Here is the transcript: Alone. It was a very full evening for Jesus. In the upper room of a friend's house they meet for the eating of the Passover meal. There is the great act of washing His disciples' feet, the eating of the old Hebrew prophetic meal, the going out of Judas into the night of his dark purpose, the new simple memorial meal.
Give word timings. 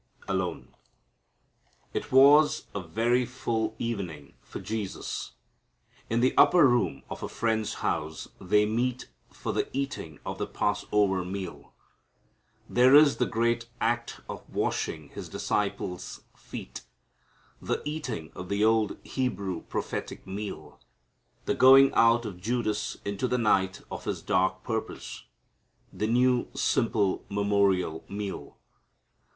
Alone. 0.27 0.73
It 1.93 2.11
was 2.11 2.65
a 2.73 2.81
very 2.81 3.23
full 3.23 3.75
evening 3.77 4.33
for 4.41 4.59
Jesus. 4.59 5.33
In 6.09 6.21
the 6.21 6.35
upper 6.35 6.67
room 6.67 7.03
of 7.07 7.21
a 7.21 7.29
friend's 7.29 7.75
house 7.85 8.27
they 8.39 8.65
meet 8.65 9.09
for 9.31 9.53
the 9.53 9.69
eating 9.77 10.17
of 10.25 10.39
the 10.39 10.47
Passover 10.47 11.23
meal. 11.23 11.75
There 12.67 12.95
is 12.95 13.17
the 13.17 13.27
great 13.27 13.67
act 13.79 14.21
of 14.27 14.43
washing 14.49 15.09
His 15.09 15.29
disciples' 15.29 16.21
feet, 16.35 16.81
the 17.61 17.83
eating 17.85 18.31
of 18.33 18.49
the 18.49 18.63
old 18.65 18.97
Hebrew 19.03 19.61
prophetic 19.65 20.25
meal, 20.25 20.79
the 21.45 21.53
going 21.53 21.93
out 21.93 22.25
of 22.25 22.41
Judas 22.41 22.97
into 23.05 23.27
the 23.27 23.37
night 23.37 23.81
of 23.91 24.05
his 24.05 24.23
dark 24.23 24.63
purpose, 24.63 25.25
the 25.93 26.07
new 26.07 26.47
simple 26.55 27.23
memorial 27.29 28.03
meal. 28.09 28.57